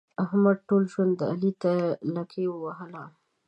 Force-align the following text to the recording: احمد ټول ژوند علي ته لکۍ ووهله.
احمد 0.23 0.57
ټول 0.67 0.83
ژوند 0.93 1.17
علي 1.31 1.51
ته 1.61 1.73
لکۍ 2.15 2.45
ووهله. 2.49 3.03